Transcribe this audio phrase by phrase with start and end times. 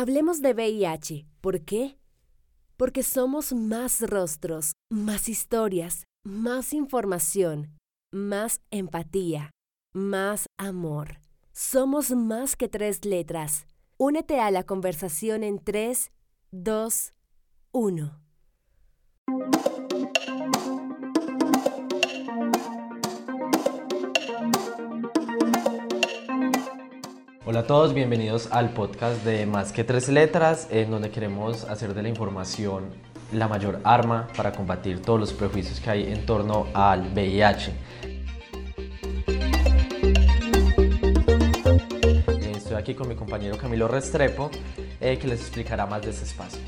[0.00, 1.26] Hablemos de VIH.
[1.40, 1.98] ¿Por qué?
[2.76, 7.76] Porque somos más rostros, más historias, más información,
[8.12, 9.50] más empatía,
[9.92, 11.18] más amor.
[11.52, 13.66] Somos más que tres letras.
[13.96, 16.12] Únete a la conversación en 3,
[16.52, 17.12] 2,
[17.72, 18.20] 1.
[27.50, 31.94] Hola a todos, bienvenidos al podcast de Más que tres letras, en donde queremos hacer
[31.94, 32.90] de la información
[33.32, 37.72] la mayor arma para combatir todos los prejuicios que hay en torno al VIH.
[42.26, 44.50] Eh, estoy aquí con mi compañero Camilo Restrepo,
[45.00, 46.60] eh, que les explicará más de este espacio.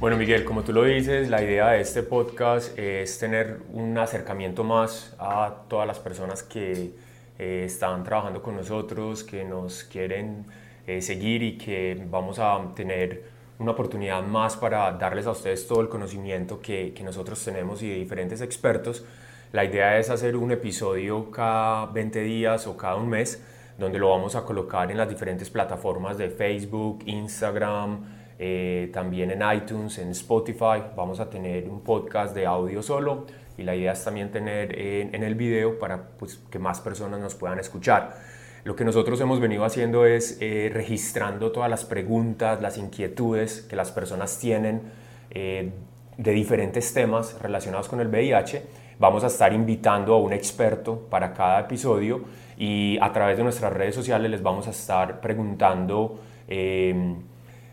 [0.00, 4.64] Bueno, Miguel, como tú lo dices, la idea de este podcast es tener un acercamiento
[4.64, 7.11] más a todas las personas que
[7.42, 10.46] eh, están trabajando con nosotros, que nos quieren
[10.86, 13.24] eh, seguir y que vamos a tener
[13.58, 17.88] una oportunidad más para darles a ustedes todo el conocimiento que, que nosotros tenemos y
[17.88, 19.04] de diferentes expertos.
[19.50, 23.42] La idea es hacer un episodio cada 20 días o cada un mes,
[23.76, 28.04] donde lo vamos a colocar en las diferentes plataformas de Facebook, Instagram,
[28.38, 30.82] eh, también en iTunes, en Spotify.
[30.96, 35.22] Vamos a tener un podcast de audio solo y la idea es también tener en,
[35.22, 38.16] el video para pues, que más personas nos puedan escuchar.
[38.64, 43.74] Lo que nosotros hemos venido haciendo es eh, registrando todas las preguntas, las inquietudes que
[43.74, 44.82] las personas tienen
[45.30, 45.72] eh,
[46.16, 48.62] de diferentes temas relacionados con el VIH.
[49.00, 52.22] Vamos a estar invitando a un experto para cada episodio
[52.56, 57.16] y a través de nuestras redes sociales les vamos a estar preguntando, eh,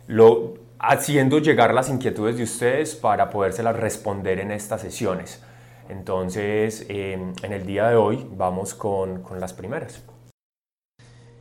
[0.09, 5.43] lo, haciendo llegar las inquietudes de ustedes para podérselas responder en estas sesiones.
[5.87, 10.03] Entonces, em, en el día de hoy vamos con, con, las primeras.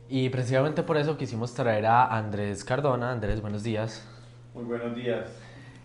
[0.07, 3.11] Y precisamente por eso quisimos traer a Andrés Cardona.
[3.11, 4.07] Andrés, buenos días.
[4.53, 5.31] Muy buenos días.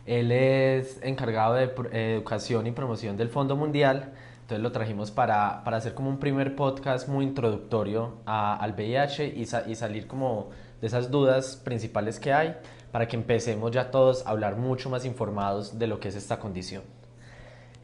[0.04, 4.12] Él es encargado de educación y promoción del Fondo Mundial.
[4.42, 9.28] Entonces lo trajimos para, para hacer como un primer podcast muy introductorio a, al VIH
[9.28, 10.50] y, y salir como
[10.84, 12.58] de esas dudas principales que hay
[12.92, 16.38] para que empecemos ya todos a hablar mucho más informados de lo que es esta
[16.38, 16.82] condición.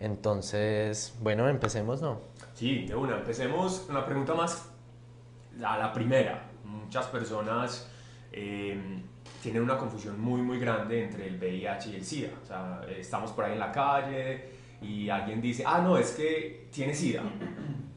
[0.00, 2.20] Entonces, bueno, empecemos, ¿no?
[2.52, 4.68] Sí, de una, empecemos con la pregunta más,
[5.56, 6.50] la, la primera.
[6.62, 7.90] Muchas personas
[8.32, 8.78] eh,
[9.42, 12.32] tienen una confusión muy, muy grande entre el VIH y el SIDA.
[12.42, 14.44] O sea, estamos por ahí en la calle
[14.82, 17.22] y alguien dice, ah, no, es que tiene SIDA.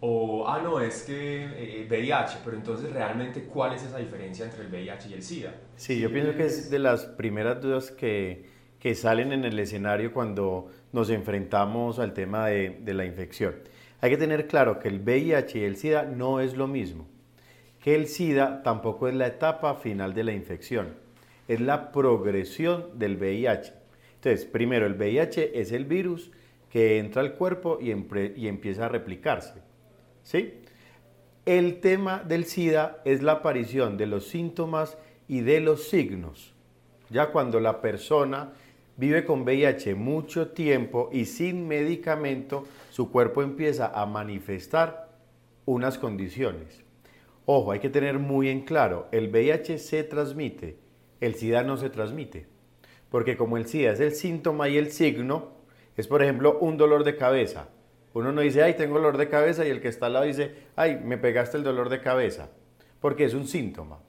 [0.05, 2.33] O, ah, no, es que VIH.
[2.35, 5.55] Eh, Pero entonces, realmente, ¿cuál es esa diferencia entre el VIH y el SIDA?
[5.77, 8.43] Sí, yo pienso que es de las primeras dudas que,
[8.79, 13.55] que salen en el escenario cuando nos enfrentamos al tema de, la infección.
[14.01, 17.07] Hay que tener claro que el VIH y el SIDA no es lo mismo,
[17.81, 20.95] que el SIDA tampoco es la etapa final de la infección,
[21.47, 23.71] es la progresión del VIH.
[24.15, 26.29] Entonces, primero, el VIH es el virus
[26.69, 27.91] que entra al cuerpo y,
[28.35, 29.71] y empieza a replicarse.
[30.23, 30.53] ¿Sí?
[31.45, 34.97] El tema del SIDA es la aparición de los síntomas
[35.27, 36.53] y de los signos.
[37.09, 38.53] Ya cuando la persona
[38.95, 45.09] vive con VIH mucho tiempo y sin medicamento, su cuerpo empieza a manifestar
[45.65, 46.83] unas condiciones.
[47.45, 50.77] Ojo, hay que tener muy en claro, el VIH se transmite,
[51.19, 52.47] el SIDA no se transmite.
[53.09, 55.51] Porque como el SIDA es el síntoma y el signo,
[55.97, 57.67] es por ejemplo un dolor de cabeza.
[58.13, 60.53] Uno no dice, ay, tengo dolor de cabeza y el que está al lado dice,
[60.75, 62.49] ay, me pegaste el dolor de cabeza,
[62.99, 63.99] porque es un síntoma.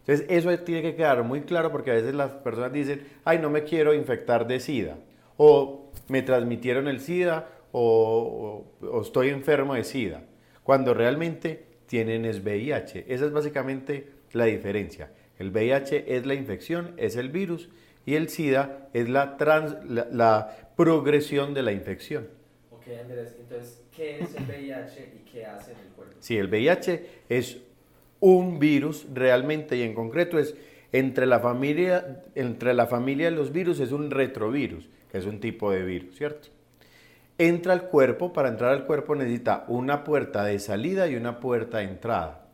[0.00, 3.50] Entonces, eso tiene que quedar muy claro porque a veces las personas dicen, ay, no
[3.50, 4.96] me quiero infectar de SIDA,
[5.36, 8.64] o me transmitieron el SIDA, o,
[9.00, 10.24] estoy enfermo de SIDA,
[10.64, 13.06] cuando realmente tienen VIH.
[13.08, 15.12] Esa es básicamente la diferencia.
[15.38, 17.68] El VIH es la infección, es el virus,
[18.04, 19.36] y el SIDA es la,
[20.76, 22.28] progresión de la infección.
[22.82, 26.16] Ok, Andrés, entonces, ¿qué es el VIH y qué hace en el cuerpo?
[26.18, 27.58] Sí, el VIH es
[28.18, 30.56] un virus realmente y en concreto es
[30.90, 35.38] entre la familia, entre la familia de los virus es un retrovirus, que es un
[35.38, 36.48] tipo de virus, ¿cierto?
[37.38, 41.78] Entra al cuerpo, para entrar al cuerpo necesita una puerta de salida y una puerta
[41.78, 42.48] de entrada.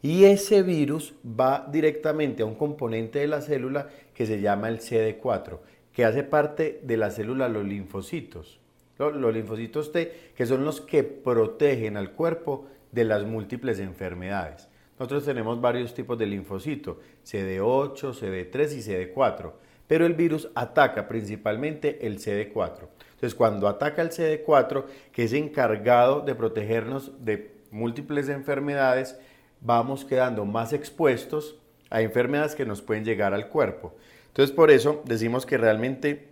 [0.00, 4.78] Y ese virus va directamente a un componente de la célula que se llama el
[4.78, 5.58] CD4,
[5.92, 8.61] que hace parte de la célula los linfocitos.
[9.10, 14.68] Los linfocitos T, que son los que protegen al cuerpo de las múltiples enfermedades.
[14.98, 19.52] Nosotros tenemos varios tipos de linfocito, CD8, CD3 y CD4,
[19.86, 22.88] pero el virus ataca principalmente el CD4.
[23.14, 29.18] Entonces, cuando ataca el CD4, que es encargado de protegernos de múltiples enfermedades,
[29.60, 31.56] vamos quedando más expuestos
[31.90, 33.94] a enfermedades que nos pueden llegar al cuerpo.
[34.28, 36.28] Entonces por eso decimos que realmente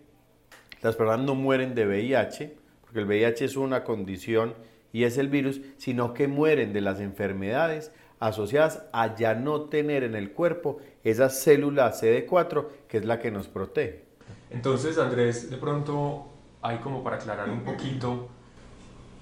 [0.80, 2.56] las personas no mueren de VIH,
[2.90, 4.54] porque el VIH es una condición
[4.92, 10.02] y es el virus, sino que mueren de las enfermedades asociadas a ya no tener
[10.02, 14.02] en el cuerpo esa célula CD4 que es la que nos protege.
[14.50, 16.26] Entonces, Andrés, de pronto
[16.62, 18.26] hay como para aclarar un poquito,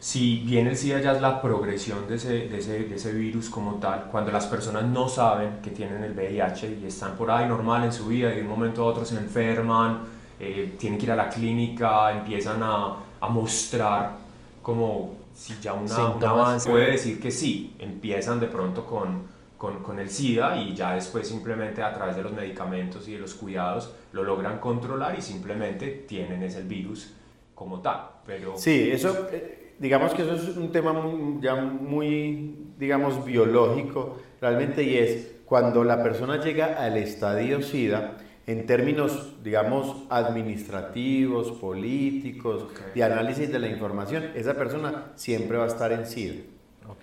[0.00, 3.50] si bien el SIDA ya es la progresión de ese, de ese, de ese virus
[3.50, 7.46] como tal, cuando las personas no saben que tienen el VIH y están por ahí
[7.46, 10.04] normal en su vida y de un momento a otro se enferman,
[10.40, 14.12] eh, tienen que ir a la clínica, empiezan a, a mostrar
[14.62, 19.82] como si ya una, un avance puede decir que sí, empiezan de pronto con con,
[19.82, 23.34] con, el SIDA y ya después simplemente a través de los medicamentos y de los
[23.34, 27.12] cuidados lo logran controlar y simplemente tienen ese virus
[27.56, 28.02] como tal.
[28.24, 28.56] Pero...
[28.56, 30.94] Sí, eso, eh, digamos que eso es un tema
[31.40, 38.16] ya muy, digamos, biológico realmente y es cuando la persona llega al estadio SIDA,
[38.48, 42.64] en términos, digamos, administrativos, políticos,
[42.94, 46.44] de análisis de la información, esa persona siempre va a estar en SIDA.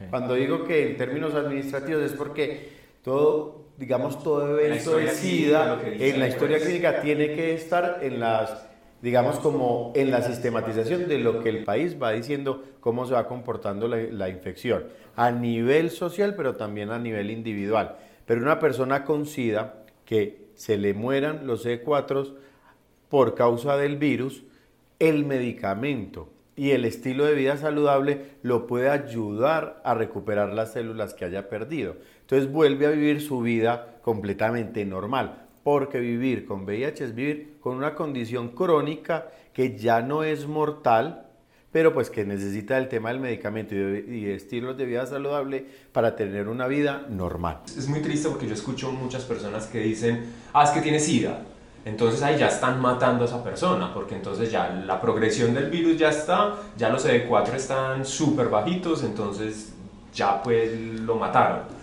[0.10, 2.70] Cuando digo que en términos administrativos es porque
[3.04, 8.68] todo, digamos, todo evento de SIDA en la historia clínica tiene que estar en las,
[9.04, 13.28] digamos, como en la sistematización de lo que el país va diciendo, cómo se va
[13.28, 17.98] comportando la, la infección, a nivel social, pero también a nivel individual.
[18.26, 22.34] Pero una persona con SIDA que se le mueran los C4
[23.10, 24.44] por causa del virus,
[25.00, 31.14] el medicamento y el estilo de vida saludable lo puede ayudar a recuperar las células
[31.14, 31.98] que haya perdido.
[32.22, 37.76] Entonces vuelve a vivir su vida completamente normal, porque vivir con VIH es vivir con
[37.76, 41.25] una condición crónica que ya no es mortal,
[41.76, 46.48] pero pues que necesita el tema del medicamento y, estilos de vida saludable para tener
[46.48, 47.58] una vida normal.
[47.66, 51.42] Es muy triste porque yo escucho muchas personas que dicen, ah, es que tiene SIDA,
[51.84, 55.98] entonces ahí ya están matando a esa persona, porque entonces ya la progresión del virus
[55.98, 59.74] ya está, ya los CD4 están súper bajitos, entonces
[60.14, 61.75] ya pues lo mataron.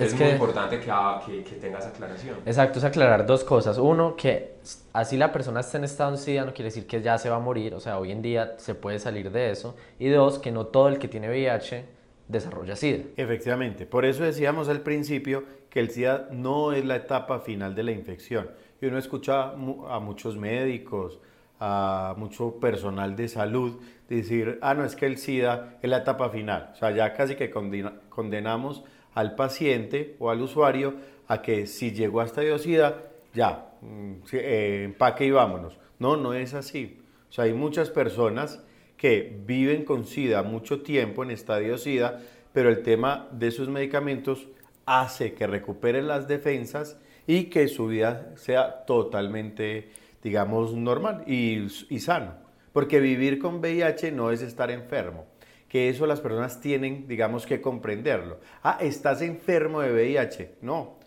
[0.00, 0.92] Es, muy importante que,
[1.26, 2.36] que, que, tengas aclaración.
[2.46, 3.78] Exacto, es aclarar dos cosas.
[3.78, 4.54] Uno, que
[4.92, 7.36] así la persona esté en estado en SIDA no quiere decir que ya se va
[7.36, 9.76] a morir, o sea, hoy en día se puede salir de eso.
[9.98, 11.84] Y dos, que no todo el que tiene VIH
[12.28, 13.04] desarrolla SIDA.
[13.16, 17.82] Efectivamente, por eso decíamos al principio que el SIDA no es la etapa final de
[17.82, 18.50] la infección
[18.80, 21.18] y uno escucha a muchos médicos,
[21.58, 26.30] a mucho personal de salud decir, ah, no, es que el SIDA es la etapa
[26.30, 26.70] final.
[26.72, 28.82] O sea, ya casi que condenamos
[29.14, 30.94] al paciente o al usuario
[31.28, 33.02] a que si llegó a estadio SIDA,
[33.34, 35.78] ya, mm, eh, empaque y vámonos.
[35.98, 36.98] No, no es así.
[37.28, 38.62] O sea, hay muchas personas
[38.96, 42.20] que viven con SIDA mucho tiempo en estadio SIDA,
[42.52, 44.48] pero el tema de sus medicamentos
[44.86, 49.90] hace que recuperen las defensas y que su vida sea totalmente,
[50.22, 52.34] digamos, normal y, y sano.
[52.72, 55.26] Porque vivir con VIH no es estar enfermo
[55.70, 58.40] que eso las personas tienen, digamos, que comprenderlo.
[58.62, 60.56] Ah, estás enfermo de VIH.
[60.60, 60.98] No,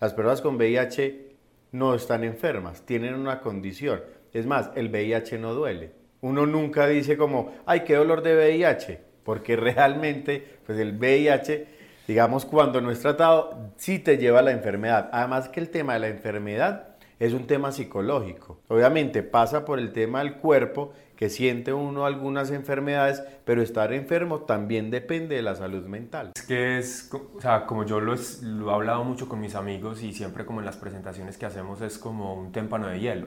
[0.00, 1.34] las personas con VIH
[1.72, 4.00] no están enfermas, tienen una condición.
[4.32, 5.92] Es más, el VIH no duele.
[6.22, 11.74] Uno nunca dice como, ay, qué dolor de VIH, porque realmente, pues el VIH
[12.06, 15.08] digamos, cuando no es tratado, sí te lleva a la enfermedad.
[15.12, 16.88] Además que el tema de la enfermedad
[17.18, 18.60] es un tema psicológico.
[18.68, 24.40] Obviamente pasa por el tema del cuerpo, que siente uno algunas enfermedades, pero estar enfermo
[24.40, 26.32] también depende de la salud mental.
[26.34, 30.02] Es que es, o sea, como yo lo, lo he hablado mucho con mis amigos
[30.02, 33.26] y siempre como en las presentaciones que hacemos es como un témpano de hielo.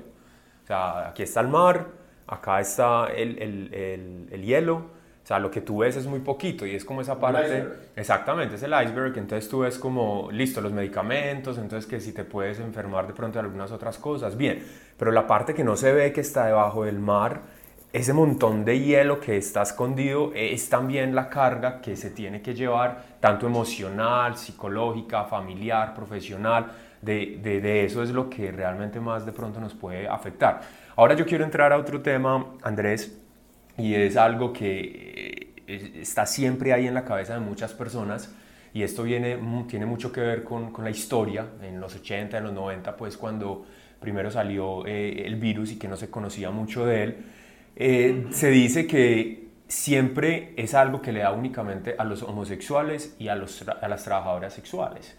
[0.63, 1.87] O sea, aquí está el mar,
[2.27, 6.19] acá está el, el, el, el hielo, o sea, lo que tú ves es muy
[6.19, 7.67] poquito y es como esa parte...
[7.97, 9.17] Exactamente, es el iceberg.
[9.17, 13.37] Entonces tú ves como, listo, los medicamentos, entonces que si te puedes enfermar de pronto
[13.37, 14.65] de algunas otras cosas, bien.
[14.97, 17.41] Pero la parte que no se ve que está debajo del mar,
[17.93, 22.53] ese montón de hielo que está escondido, es también la carga que se tiene que
[22.53, 26.71] llevar, tanto emocional, psicológica, familiar, profesional.
[27.01, 30.61] De, de, de eso es lo que realmente más de pronto nos puede afectar.
[30.95, 33.19] Ahora yo quiero entrar a otro tema, Andrés,
[33.77, 38.33] y es algo que eh, está siempre ahí en la cabeza de muchas personas
[38.73, 42.43] y esto viene, tiene mucho que ver con, con la historia, en los 80, en
[42.43, 43.65] los 90, pues cuando
[43.99, 47.17] primero salió eh, el virus y que no se conocía mucho de él,
[47.79, 53.27] eh, se dice que siempre es algo que le da únicamente a los homosexuales y
[53.27, 55.15] a, los a las trabajadoras sexuales.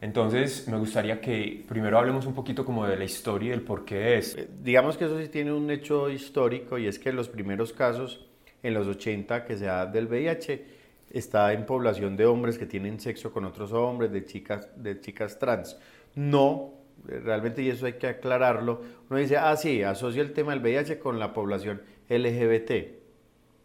[0.00, 3.84] Entonces, me gustaría que primero hablemos un poquito como de la historia y del por
[3.84, 4.36] qué es.
[4.36, 8.26] Eh, digamos que eso sí tiene un hecho histórico y es que los primeros casos
[8.62, 10.64] en los 80 que se da del VIH
[11.10, 15.38] está en población de hombres que tienen sexo con otros hombres, de chicas, de chicas
[15.38, 15.76] trans.
[16.14, 16.74] no,
[17.06, 20.98] realmente y eso hay que aclararlo, uno dice, ah, sí, asocia el tema del VIH
[20.98, 22.70] con la población LGBT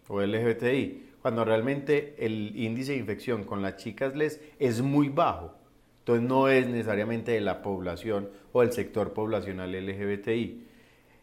[0.07, 5.55] o LGBTI, cuando realmente el índice de infección con las chicas les es muy bajo.
[6.00, 10.67] Entonces no es necesariamente de la población o el sector poblacional LGBTI.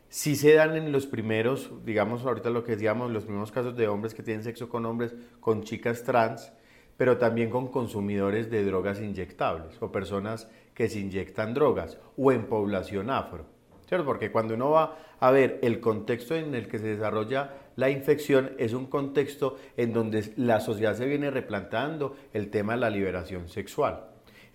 [0.08, 3.88] Si se dan en los primeros, digamos ahorita lo que decíamos, los primeros casos de
[3.88, 6.52] hombres que tienen sexo con hombres, con chicas trans,
[6.96, 12.46] pero también con consumidores de drogas inyectables o personas que se inyectan drogas o en
[12.46, 13.59] población afro.
[14.04, 18.52] Porque cuando uno va a ver el contexto en el que se desarrolla la infección,
[18.58, 23.48] es un contexto en donde la sociedad se viene replanteando el tema de la liberación
[23.48, 24.04] sexual.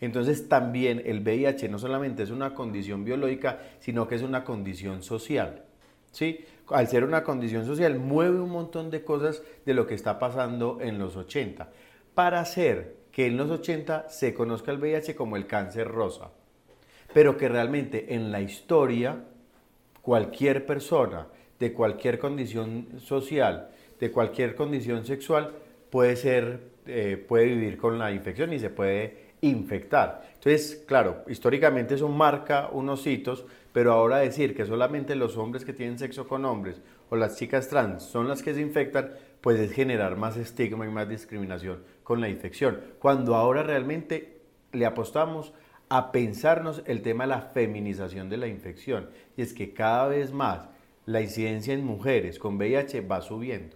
[0.01, 5.03] Entonces también el VIH no solamente es una condición biológica, sino que es una condición
[5.03, 5.63] social.
[6.11, 6.45] ¿sí?
[6.69, 10.79] Al ser una condición social, mueve un montón de cosas de lo que está pasando
[10.81, 11.69] en los 80.
[12.13, 16.31] Para hacer que en los 80 se conozca el VIH como el cáncer rosa,
[17.15, 19.23] pero que realmente en la historia
[20.01, 23.69] cualquier persona de cualquier condición social,
[24.01, 25.53] de cualquier condición sexual,
[25.89, 30.29] puede ser, eh, puede vivir con la infección y se puede infectar.
[30.33, 35.71] Entonces, claro, históricamente eso marca unos hitos, pero ahora decir que solamente los hombres que
[35.71, 39.71] tienen sexo con hombres o las chicas trans son las que se infectan, pues es
[39.71, 42.81] generar más estigma y más discriminación con la infección.
[42.99, 44.41] Cuando ahora realmente
[44.73, 45.53] le apostamos
[45.89, 49.09] a pensarnos el tema de la feminización de la infección.
[49.37, 50.61] Y es que cada vez más
[51.05, 53.75] la incidencia en mujeres con VIH va subiendo.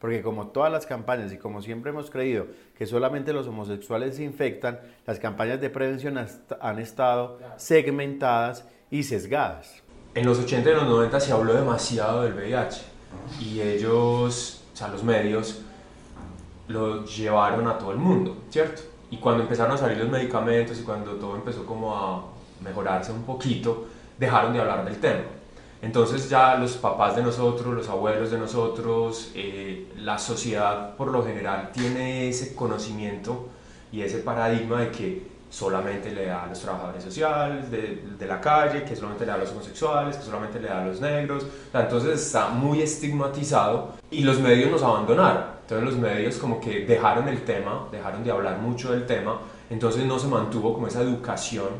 [0.00, 4.24] Porque como todas las campañas y como siempre hemos creído que solamente los homosexuales se
[4.24, 6.18] infectan, las campañas de prevención
[6.60, 9.82] han estado segmentadas y sesgadas.
[10.14, 12.82] En los 80 y los 90 se habló demasiado del VIH
[13.40, 15.62] y ellos, o sea, los medios,
[16.68, 18.82] lo llevaron a todo el mundo, ¿cierto?
[19.10, 22.24] Y cuando empezaron a salir los medicamentos y cuando todo empezó como a
[22.62, 23.86] mejorarse un poquito,
[24.18, 25.22] dejaron de hablar del tema.
[25.82, 31.24] Entonces ya los papás de nosotros, los abuelos de nosotros, eh, la sociedad por lo
[31.24, 33.48] general tiene ese conocimiento
[33.92, 38.40] y ese paradigma de que solamente le da a los trabajadores sociales de, de, la
[38.40, 41.46] calle, que solamente le da a los homosexuales, que solamente le da a los negros.
[41.72, 45.55] Entonces está muy estigmatizado y los medios nos abandonaron.
[45.66, 50.04] Entonces los medios como que dejaron el tema, dejaron de hablar mucho del tema, entonces
[50.06, 51.70] no se mantuvo como esa educación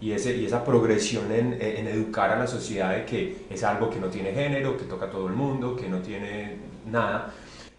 [0.00, 3.90] y, ese, y esa progresión en, en, educar a la sociedad de que es algo
[3.90, 6.56] que no tiene género, que toca a todo el mundo, que no tiene
[6.90, 7.32] nada.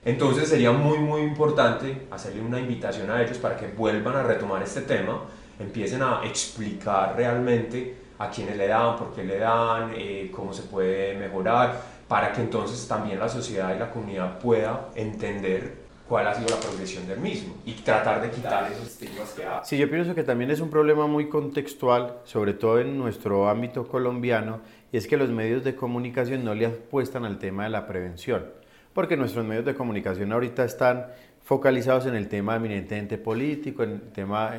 [0.06, 4.64] Entonces sería muy, muy importante hacerle una invitación a ellos para que vuelvan a retomar
[4.64, 5.24] este tema,
[5.60, 10.62] empiecen a explicar realmente a quiénes le dan, por qué le dan, eh, cómo se
[10.64, 16.34] puede mejorar, para que entonces también la sociedad y la comunidad pueda entender cuál ha
[16.34, 19.60] sido la progresión del mismo y tratar de quitar esos estigmas que hay.
[19.64, 23.88] Sí, yo pienso que también es un problema muy contextual, sobre todo en nuestro ámbito
[23.88, 24.60] colombiano,
[24.92, 28.48] y es que los medios de comunicación no le apuestan al tema de la prevención,
[28.94, 31.06] porque nuestros medios de comunicación ahorita están
[31.44, 34.56] focalizados en el tema eminentemente político, en el tema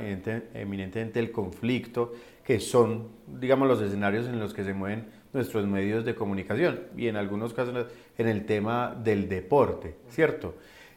[0.54, 2.12] eminentemente del conflicto,
[2.45, 7.09] que son, digamos, los escenarios en los que se mueven nuestros medios de comunicación, y
[7.09, 7.87] en algunos casos
[8.19, 10.55] en el tema del deporte, ¿cierto?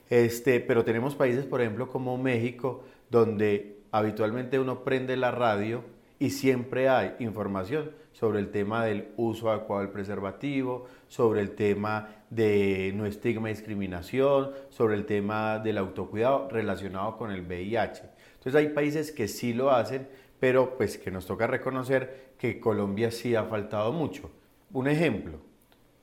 [0.09, 5.83] Este, pero tenemos países, por ejemplo, como México, donde habitualmente uno prende la radio
[6.19, 12.09] y siempre hay información sobre el tema del uso adecuado del preservativo, sobre el tema
[12.29, 18.03] de no estigma y discriminación, sobre el tema del autocuidado relacionado con el VIH.
[18.35, 20.07] Entonces hay países que sí lo hacen,
[20.43, 24.29] pero pues que nos toca reconocer que Colombia sí ha faltado mucho.
[24.73, 25.39] Un ejemplo,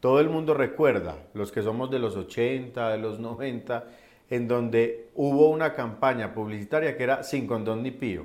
[0.01, 3.85] todo el mundo recuerda, los que somos de los 80, de los 90,
[4.31, 8.25] en donde hubo una campaña publicitaria que era sin condón ni pío.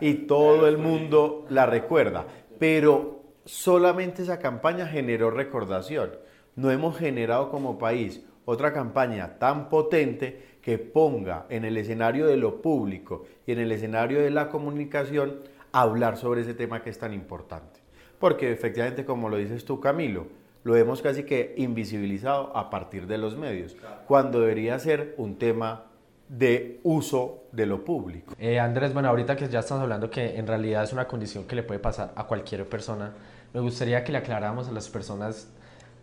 [0.00, 2.26] Y todo el mundo la recuerda.
[2.58, 6.16] Pero solamente esa campaña generó recordación.
[6.56, 12.36] No hemos generado como país otra campaña tan potente que ponga en el escenario de
[12.36, 15.40] lo público y en el escenario de la comunicación
[15.72, 17.80] hablar sobre ese tema que es tan importante.
[18.18, 20.26] Porque efectivamente, como lo dices tú, Camilo,
[20.64, 25.84] lo hemos casi que invisibilizado a partir de los medios, cuando debería ser un tema
[26.28, 28.34] de uso de lo público.
[28.38, 31.56] Eh, Andrés, bueno, ahorita que ya estamos hablando que en realidad es una condición que
[31.56, 33.12] le puede pasar a cualquier persona,
[33.54, 35.48] me gustaría que le aclaráramos a las personas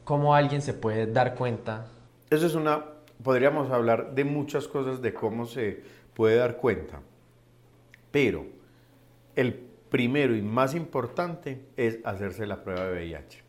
[0.03, 1.85] cómo alguien se puede dar cuenta.
[2.29, 2.85] Eso es una,
[3.24, 5.81] podríamos hablar de muchas cosas de cómo se
[6.13, 7.01] puede dar cuenta,
[8.12, 8.45] pero
[9.36, 9.53] el
[9.89, 13.45] primero y más importante es hacerse la prueba de VIH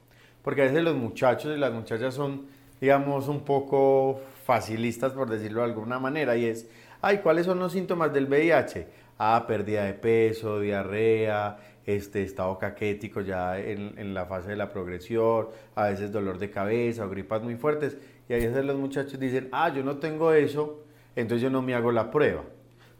[0.46, 2.46] porque a veces los muchachos y las muchachas son,
[2.80, 6.70] digamos, un poco facilistas, por decirlo de alguna manera, y es,
[7.02, 8.86] ay, ¿cuáles son los síntomas del VIH?
[9.18, 14.70] Ah, pérdida de peso, diarrea, este estado caquético ya en, en, la fase de la
[14.70, 17.98] progresión, a veces dolor de cabeza o gripas muy fuertes.
[18.28, 21.74] Y a veces los muchachos dicen, ah, yo no tengo eso, entonces yo no me
[21.74, 22.44] hago la prueba.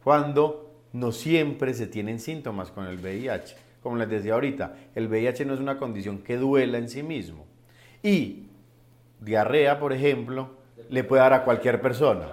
[0.05, 3.57] Cuando no siempre se tienen síntomas con el VIH.
[3.83, 7.45] Como les decía ahorita, el VIH no es una condición que duela en sí mismo.
[8.03, 8.47] Y
[9.21, 10.51] diarrea, por ejemplo,
[10.89, 12.27] le puede dar a cualquier persona.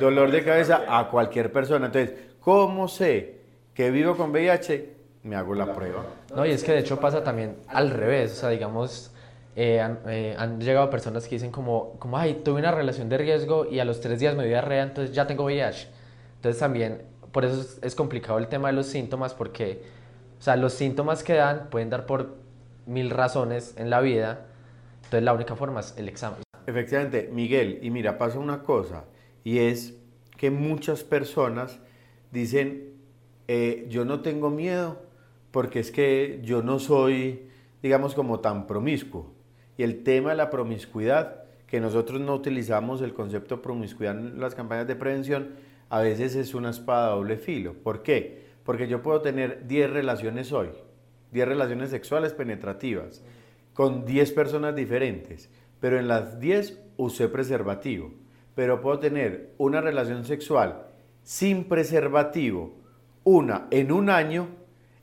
[0.00, 1.86] Dolor de cabeza a cualquier persona.
[1.86, 3.40] Entonces, ¿cómo sé
[3.74, 4.94] que vivo con VIH?
[5.22, 6.04] Me hago la prueba.
[6.34, 8.32] No, y es que de hecho pasa también al revés.
[8.32, 9.12] O sea, digamos,
[9.58, 13.64] eh, eh, han, llegado personas que dicen como, como, ay, tuve una relación de riesgo
[13.64, 15.88] y a los tres días me dio diarrea, entonces ya tengo VIH.
[16.36, 19.82] Entonces también, por eso es, es complicado el tema de los síntomas, porque,
[20.38, 22.36] o sea, los síntomas que dan pueden dar por
[22.84, 24.46] mil razones en la vida,
[24.96, 26.40] entonces la única forma es el examen.
[26.66, 29.04] Efectivamente, Miguel, y mira, pasa una cosa,
[29.42, 29.94] y es
[30.36, 31.78] que muchas personas
[32.30, 32.92] dicen,
[33.48, 35.00] eh, yo no tengo miedo
[35.50, 37.48] porque es que yo no soy,
[37.82, 39.35] digamos, como tan promiscuo.
[39.76, 44.54] Y el tema de la promiscuidad, que nosotros no utilizamos el concepto promiscuidad en las
[44.54, 45.54] campañas de prevención,
[45.88, 47.74] a veces es una espada doble filo.
[47.74, 48.46] ¿Por qué?
[48.64, 50.68] Porque yo puedo tener 10 relaciones hoy,
[51.32, 53.22] 10 relaciones sexuales penetrativas,
[53.74, 58.12] con 10 personas diferentes pero en las 10 usé preservativo.
[58.54, 60.86] Pero puedo tener una relación sexual
[61.22, 62.74] sin preservativo,
[63.24, 64.48] una en un año,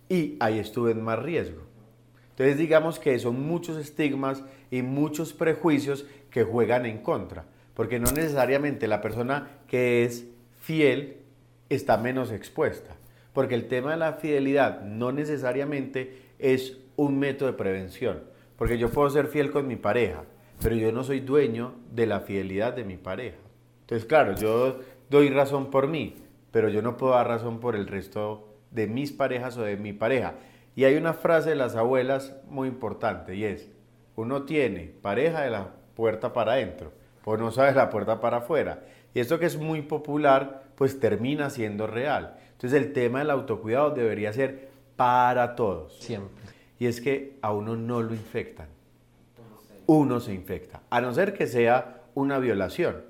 [0.10, 1.62] y ahí estuve en más riesgo.
[2.34, 8.12] Entonces digamos que son muchos estigmas y muchos prejuicios que juegan en contra, porque no
[8.12, 10.26] necesariamente la persona que es
[10.60, 11.18] fiel
[11.70, 12.96] está menos expuesta,
[13.34, 18.24] porque el tema de la fidelidad no necesariamente es un método de prevención,
[18.58, 20.24] porque yo puedo ser fiel con mi pareja,
[20.60, 23.38] pero yo no soy dueño de la fidelidad de mi pareja.
[23.82, 26.16] Entonces, claro, yo doy razón por mí,
[26.52, 29.94] pero yo no puedo dar razón por el resto de mis parejas o de mi
[29.94, 30.34] pareja.
[30.76, 33.70] Y hay una frase de las abuelas muy importante y es,
[34.16, 36.92] uno tiene pareja de la puerta para adentro,
[37.24, 38.84] pues no sabe la puerta para afuera.
[39.14, 42.36] Y esto que es muy popular, pues termina siendo real.
[42.54, 45.98] Entonces el tema del autocuidado debería ser para todos.
[46.00, 46.44] Siempre.
[46.80, 48.68] Y es que a uno no lo infectan
[49.86, 53.04] uno se infecta, a no ser que sea una violación,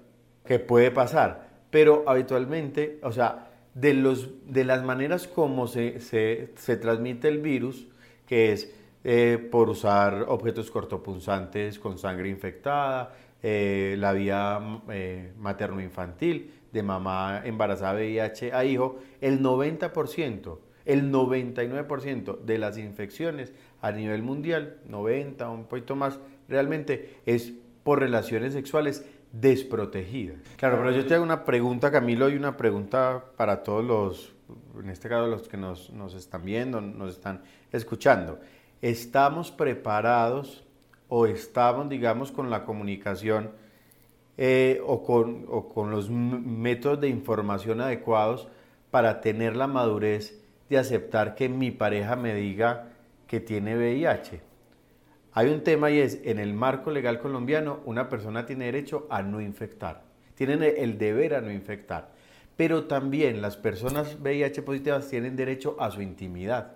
[0.45, 6.77] que puede pasar, pero habitualmente, o sea, de, los, de las maneras como se, se,
[6.77, 7.87] transmite el virus,
[8.27, 16.51] que es eh, por usar objetos cortopunzantes con sangre infectada, eh, la vía eh, materno-infantil,
[16.71, 24.23] de mamá embarazada VIH a hijo, el 90%, el 99% de las infecciones a nivel
[24.23, 30.37] mundial, 90, un poquito más, realmente es por relaciones sexuales desprotegidas.
[30.57, 34.33] Claro, pero yo te hago una pregunta, Camilo, y una pregunta para todos los,
[34.79, 37.41] en este caso los que nos, están viendo, nos están
[37.71, 38.39] escuchando.
[38.81, 40.63] ¿Estamos preparados
[41.09, 43.51] o estamos, digamos, con la comunicación
[44.37, 48.47] eh, o, con, o con los métodos de información adecuados
[48.91, 52.89] para tener la madurez de aceptar que mi pareja me diga
[53.25, 54.52] que tiene VIH?
[55.35, 59.23] Hay un tema y es, en el marco legal colombiano, una persona tiene derecho a
[59.23, 60.03] no infectar,
[60.35, 62.11] tienen el deber a no infectar,
[62.55, 66.73] pero también las personas VIH positivas tienen derecho a su intimidad.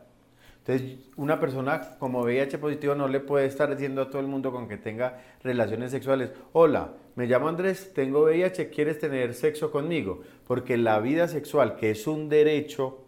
[0.66, 4.52] Entonces, una persona como VIH positivo no le puede estar diciendo a todo el mundo
[4.52, 10.22] con que tenga relaciones sexuales, hola, me llamo Andrés, tengo VIH, ¿quieres tener sexo conmigo?
[10.48, 13.07] Porque la vida sexual, que es un derecho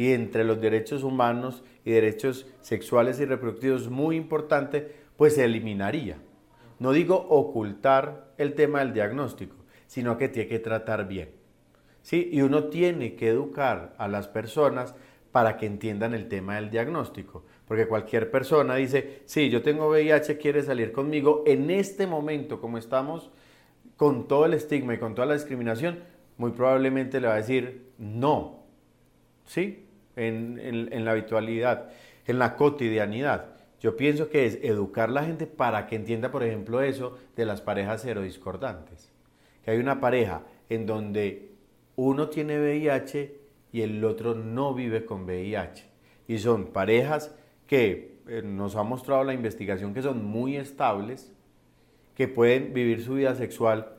[0.00, 6.16] y entre los derechos humanos y derechos sexuales y reproductivos muy importante, pues se eliminaría.
[6.78, 11.32] No digo ocultar el tema del diagnóstico, sino que tiene que tratar bien.
[12.00, 12.30] ¿sí?
[12.32, 14.94] Y uno tiene que educar a las personas
[15.32, 17.44] para que entiendan el tema del diagnóstico.
[17.68, 21.44] Porque cualquier persona dice, sí, yo tengo VIH, quiere salir conmigo.
[21.46, 23.30] En este momento, como estamos
[23.98, 25.98] con todo el estigma y con toda la discriminación,
[26.38, 28.60] muy probablemente le va a decir no.
[29.44, 29.89] ¿Sí?
[30.26, 31.90] En, la habitualidad,
[32.26, 33.46] en la cotidianidad.
[33.80, 37.46] Yo pienso que es educar a la gente para que entienda, por ejemplo, eso de
[37.46, 39.10] las parejas discordantes
[39.64, 41.52] Que hay una pareja en donde
[41.96, 43.40] uno tiene VIH
[43.72, 45.84] y el otro no vive con VIH.
[46.28, 47.34] Y son parejas
[47.66, 51.32] que eh, nos ha mostrado la investigación que son muy estables,
[52.14, 53.94] que pueden vivir su vida sexual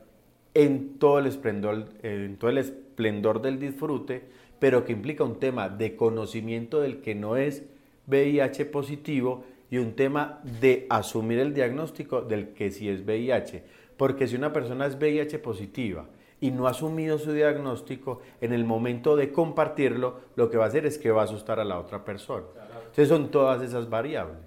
[0.54, 4.30] en todo el esplendor, en todo el esplendor del disfrute,
[4.62, 7.64] pero que implica un tema de conocimiento del que no es
[8.06, 13.64] VIH positivo y un tema de asumir el diagnóstico del que sí es VIH.
[13.98, 16.06] Porque si una persona es VIH positiva
[16.40, 20.68] y no ha asumido su diagnóstico, en el momento de compartirlo, lo que va a
[20.68, 22.46] hacer es que va a asustar a la otra persona.
[22.82, 24.38] Entonces son todas esas variables.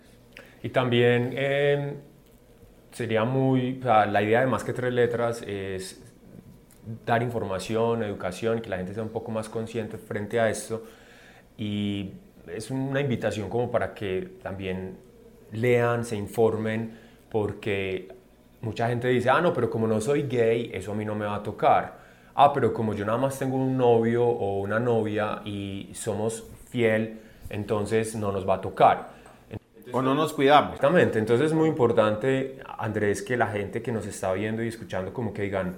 [0.63, 1.97] Y también eh,
[2.93, 6.04] sería muy, la idea de más que tres letras es
[7.05, 10.85] dar información, educación, que la gente sea un poco más consciente frente a esto.
[11.57, 12.13] Y
[12.49, 14.97] es una invitación como para que también
[15.53, 16.99] lean, se informen,
[17.31, 18.09] porque
[18.61, 21.27] mucha gente dice, ah, no, pero como no soy gay, eso a mí no me
[21.27, 22.05] va a tocar.
[22.35, 27.21] Ah, pero como yo nada más tengo un novio o una novia y somos fiel,
[27.49, 29.15] entonces no nos va a tocar.
[29.93, 30.75] o no nos cuidamos.
[30.75, 35.13] Exactamente, entonces es muy importante, Andrés, que la gente que nos está viendo y escuchando
[35.13, 35.77] como que digan,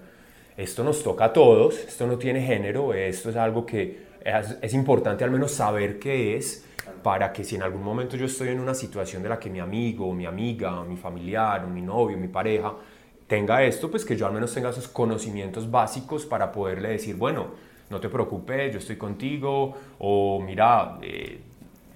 [0.56, 4.74] esto nos toca a todos, esto no tiene género, esto es algo que es, es
[4.74, 6.64] importante al menos saber qué es
[7.02, 9.60] para que si en algún momento yo estoy en una situación de la que mi
[9.60, 12.74] amigo, mi amiga, mi familiar, mi novio, mi pareja
[13.26, 17.48] tenga esto, pues que yo al menos tenga esos conocimientos básicos para poderle decir, bueno,
[17.90, 21.40] no te preocupes, yo estoy contigo, o mira, eh,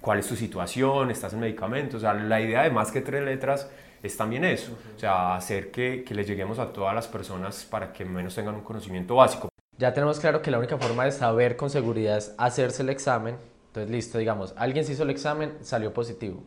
[0.01, 1.97] cuál es tu situación, estás en medicamentos.
[1.97, 3.71] O sea, la idea de más que tres letras
[4.03, 7.93] es también eso, o sea, hacer que, que le lleguemos a todas las personas para
[7.93, 9.49] que menos tengan un conocimiento básico.
[9.77, 13.37] Ya tenemos claro que la única forma de saber con seguridad es hacerse el examen.
[13.69, 16.43] Entonces, listo, digamos, alguien se hizo el examen, salió positivo.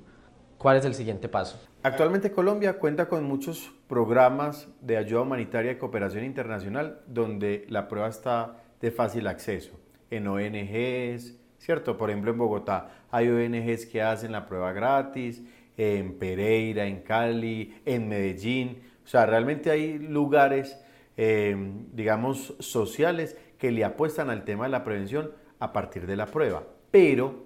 [0.57, 1.59] ¿Cuál es el siguiente paso?
[1.83, 8.07] Actualmente Colombia cuenta con muchos programas de ayuda humanitaria y cooperación internacional donde la prueba
[8.07, 9.71] está de fácil acceso.
[10.09, 11.97] En ONGs, ¿cierto?
[11.97, 15.43] Por ejemplo, en Bogotá hay ONGs que hacen la prueba gratis,
[15.77, 18.81] en Pereira, en Cali, en Medellín.
[19.03, 20.79] O sea, realmente hay lugares,
[21.17, 21.55] eh,
[21.91, 26.63] digamos, sociales que le apuestan al tema de la prevención a partir de la prueba.
[26.91, 27.45] Pero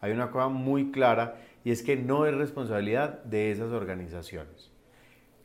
[0.00, 4.70] hay una cosa muy clara y es que no es responsabilidad de esas organizaciones.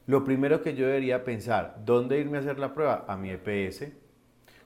[0.08, 3.06] Lo primero que yo debería pensar, ¿dónde irme a hacer la prueba?
[3.08, 3.88] A mi EPS.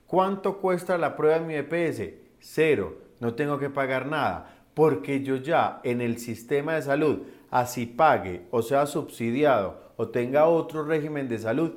[0.06, 2.14] ¿Cuánto cuesta la prueba en mi EPS?
[2.40, 7.86] Cero, no tengo que pagar nada, porque yo ya en el sistema de salud, así
[7.86, 11.74] pague o sea subsidiado o tenga otro régimen de salud,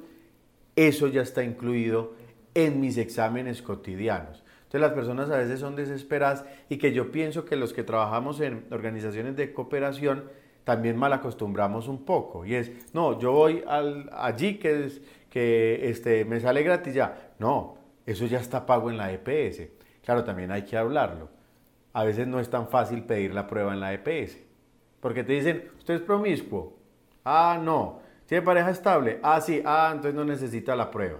[0.76, 2.14] eso ya está incluido
[2.54, 4.42] en mis exámenes cotidianos.
[4.72, 8.40] Entonces las personas a veces son desesperadas y que yo pienso que los que trabajamos
[8.40, 10.24] en organizaciones de cooperación
[10.64, 12.46] también mal acostumbramos un poco.
[12.46, 17.32] Y es, no, yo voy al, allí que, es, que este, me sale gratis ya.
[17.38, 19.68] No, eso ya está pago en la EPS.
[20.04, 21.28] Claro, también hay que hablarlo.
[21.92, 24.38] A veces no es tan fácil pedir la prueba en la EPS.
[25.02, 26.78] Porque te dicen, ¿usted es promiscuo?
[27.24, 27.98] Ah, no.
[28.26, 29.18] ¿Tiene pareja estable?
[29.20, 29.60] Ah, sí.
[29.64, 31.18] Ah, entonces no necesita la prueba.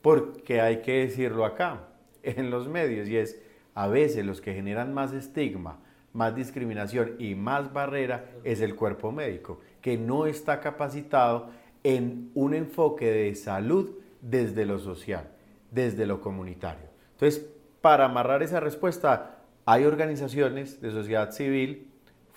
[0.00, 1.88] Porque hay que decirlo acá
[2.22, 3.38] en los medios y es
[3.74, 5.80] a veces los que generan más estigma,
[6.14, 11.50] más discriminación y más barrera es el cuerpo médico, que no está capacitado
[11.84, 15.28] en un enfoque de salud desde lo social,
[15.70, 16.88] desde lo comunitario.
[17.12, 17.46] Entonces,
[17.82, 21.89] para amarrar esa respuesta, hay organizaciones de sociedad civil,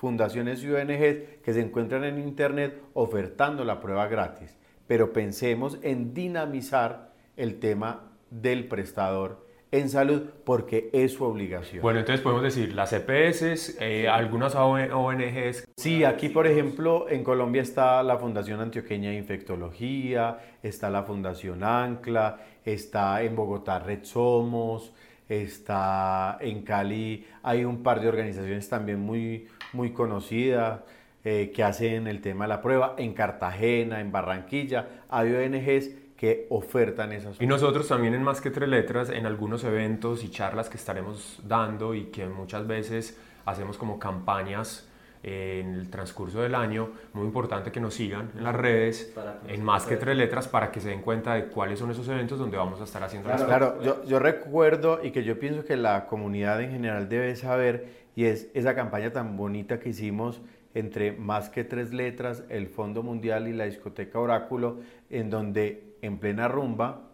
[0.04, 4.54] fundaciones y ONGs que se encuentran en Internet ofertando la prueba gratis,
[4.86, 11.82] pero pensemos en dinamizar el tema del prestador en salud porque es su obligación.
[11.82, 15.70] Bueno, entonces podemos decir, las EPS, eh, algunas ONGs.
[15.78, 21.64] Sí, aquí por ejemplo en Colombia está la Fundación Antioqueña de Infectología, está la Fundación
[21.64, 24.94] Ancla, está en Bogotá Red Somos,
[25.30, 30.82] está en Cali, hay un par de organizaciones también muy, muy conocidas.
[31.26, 36.48] Eh, que hacen el tema de la prueba, en Cartagena, en Barranquilla, hay ONGs que
[36.50, 37.40] ofertan esas.
[37.40, 41.40] Y nosotros también en Más que Tres Letras, en algunos eventos y charlas que estaremos
[41.48, 44.86] dando y que muchas veces hacemos como campañas
[45.24, 49.14] en el transcurso del año, muy importante que nos sigan en las redes,
[49.48, 52.38] en Más que Tres Letras, para que se den cuenta de cuáles son esos eventos
[52.38, 55.64] donde vamos a estar haciendo claro, las Claro, yo, yo recuerdo y que yo pienso
[55.64, 60.42] que la comunidad en general debe saber, y es esa campaña tan bonita que hicimos
[60.74, 64.78] entre Más que Tres Letras, el Fondo Mundial y la discoteca Oráculo,
[65.10, 67.10] en donde en plena rumba,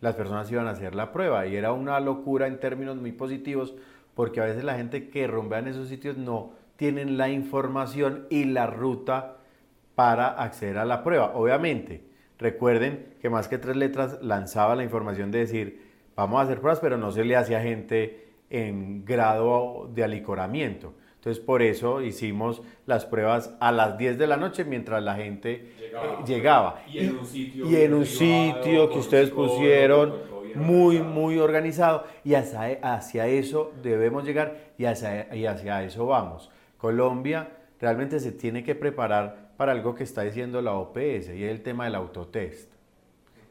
[0.00, 3.74] las personas iban a hacer la prueba y era una locura en términos muy positivos
[4.14, 8.44] porque a veces la gente que rumbea en esos sitios no tienen la información y
[8.44, 9.38] la ruta
[9.94, 11.32] para acceder a la prueba.
[11.34, 12.04] Obviamente,
[12.38, 15.82] recuerden que más que tres letras lanzaba la información de decir,
[16.16, 18.23] vamos a hacer pruebas, pero no se le hacía gente
[18.54, 20.94] en grado de alicoramiento.
[21.16, 25.72] Entonces por eso hicimos las pruebas a las 10 de la noche mientras la gente
[26.24, 26.84] llegaba.
[26.86, 30.14] Eh, y en un sitio, y en un sitio que ustedes pusieron
[30.54, 32.04] muy, muy organizado.
[32.22, 36.50] Y hacia, hacia eso debemos llegar y hacia, y hacia eso vamos.
[36.76, 37.48] Colombia
[37.80, 41.62] realmente se tiene que preparar para algo que está diciendo la OPS y es el
[41.62, 42.70] tema del autotest.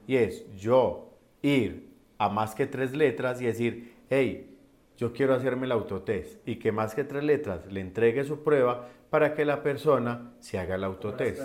[0.08, 1.10] Y es yo
[1.42, 4.53] ir a más que tres letras y decir, hey,
[4.98, 8.88] yo quiero hacerme el autotest y que más que tres letras le entregue su prueba
[9.10, 11.42] para que la persona se haga el autotest.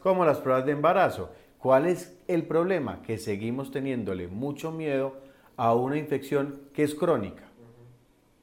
[0.00, 1.30] Como las pruebas de embarazo.
[1.58, 3.02] ¿Cuál es el problema?
[3.02, 5.16] Que seguimos teniéndole mucho miedo
[5.56, 7.44] a una infección que es crónica.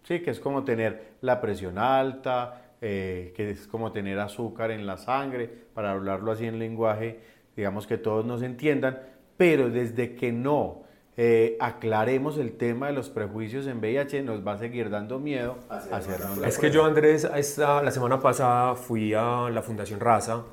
[0.03, 4.85] Sí, que es como tener la presión alta, eh, que es como tener azúcar en
[4.85, 7.19] la sangre, para hablarlo así en lenguaje,
[7.55, 8.99] digamos que todos nos entiendan,
[9.37, 10.82] pero desde que no
[11.15, 15.57] eh, aclaremos el tema de los prejuicios en VIH, nos va a seguir dando miedo
[15.69, 20.43] hacernos la Es que yo, Andrés, esta, la semana pasada fui a la Fundación Raza,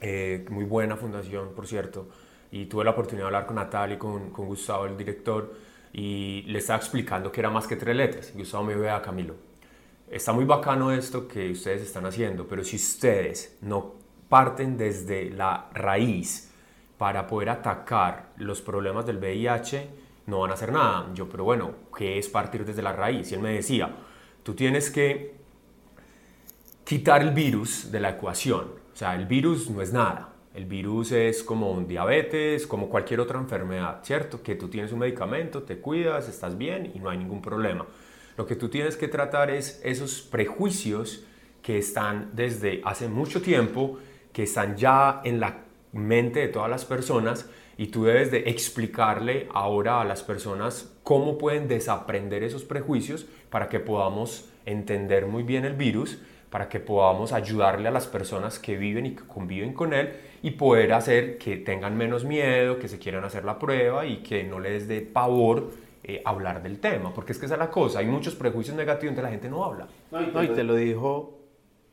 [0.00, 2.08] eh, muy buena fundación, por cierto,
[2.52, 5.52] y tuve la oportunidad de hablar con Natalia y con, con Gustavo, el director,
[5.92, 8.32] y le estaba explicando que era más que tres letras.
[8.34, 9.34] Gustavo me ve a Camilo.
[10.08, 13.94] Está muy bacano esto que ustedes están haciendo, pero si ustedes no
[14.28, 16.47] parten desde la raíz,
[16.98, 19.88] para poder atacar los problemas del VIH,
[20.26, 21.06] no van a hacer nada.
[21.14, 23.30] Yo, pero bueno, ¿qué es partir desde la raíz?
[23.30, 23.90] Y él me decía,
[24.42, 25.34] tú tienes que
[26.84, 28.66] quitar el virus de la ecuación.
[28.92, 30.30] O sea, el virus no es nada.
[30.54, 34.42] El virus es como un diabetes, como cualquier otra enfermedad, ¿cierto?
[34.42, 37.86] Que tú tienes un medicamento, te cuidas, estás bien y no hay ningún problema.
[38.36, 41.24] Lo que tú tienes que tratar es esos prejuicios
[41.62, 43.98] que están desde hace mucho tiempo,
[44.32, 49.48] que están ya en la mente de todas las personas y tú debes de explicarle
[49.52, 55.64] ahora a las personas cómo pueden desaprender esos prejuicios para que podamos entender muy bien
[55.64, 56.18] el virus,
[56.50, 60.52] para que podamos ayudarle a las personas que viven y que conviven con él y
[60.52, 64.58] poder hacer que tengan menos miedo, que se quieran hacer la prueba y que no
[64.60, 65.70] les dé pavor
[66.04, 69.14] eh, hablar del tema, porque es que esa es la cosa, hay muchos prejuicios negativos
[69.14, 69.88] donde la gente no habla.
[70.10, 71.38] No, y te lo dijo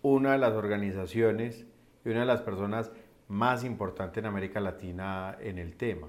[0.02, 1.66] una de las organizaciones
[2.06, 2.92] y una de las personas
[3.28, 6.08] más importante en América Latina en el tema.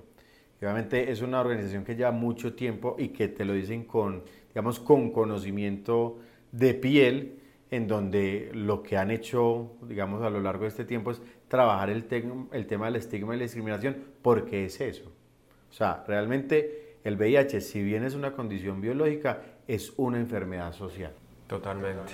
[0.61, 4.81] obviamente es una organización que lleva mucho tiempo y que te lo dicen con, digamos,
[4.81, 6.19] con conocimiento
[6.53, 11.11] de piel, en donde lo que han hecho, digamos, a lo largo de este tiempo
[11.11, 12.07] es trabajar el,
[12.53, 15.11] el tema del estigma y la discriminación, porque es eso.
[15.69, 21.13] O sea, realmente el VIH, si bien es una condición biológica, es una enfermedad social.
[21.47, 22.13] Totalmente.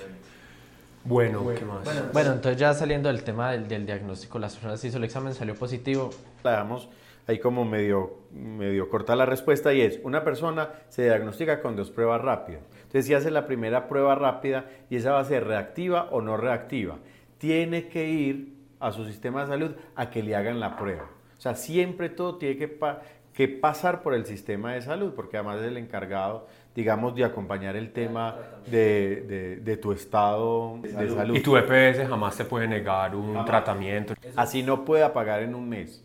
[1.05, 2.13] Bueno, ¿qué más?
[2.13, 6.11] Bueno, entonces ya saliendo del tema del, diagnóstico, las personas hizo el examen, salió positivo.
[6.45, 6.89] La damos
[7.27, 11.91] ahí como medio, medio corta la respuesta y es, una persona se diagnostica con dos
[11.91, 12.63] pruebas rápidas.
[12.75, 16.37] Entonces si hace la primera prueba rápida y esa va a ser reactiva o no
[16.37, 16.99] reactiva,
[17.39, 21.09] tiene que ir a su sistema de salud a que le hagan la prueba.
[21.37, 22.79] O sea, siempre todo tiene que,
[23.33, 27.77] que pasar por el sistema de salud, porque además es el encargado digamos, de acompañar
[27.77, 31.37] el tema de, de, tu estado de salud.
[31.37, 34.15] Y tu EPS jamás te puede negar un tratamiento.
[34.37, 36.05] Así no pueda pagar en un mes.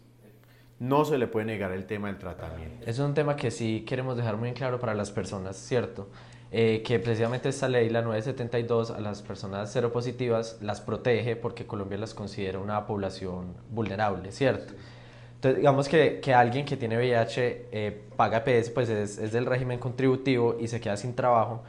[0.79, 2.87] No se le puede negar el tema del tratamiento.
[2.87, 6.07] Es un tema que sí queremos dejar muy claro para las personas, ¿cierto?
[6.51, 11.97] Eh, que precisamente esta ley, la 972, a las personas seropositivas las protege porque Colombia
[11.97, 14.73] las considera una población vulnerable, ¿cierto?
[15.37, 19.45] Entonces, digamos que, que alguien que tiene VIH eh, paga EPS, pues es, es, del
[19.45, 21.61] régimen contributivo y se queda sin trabajo.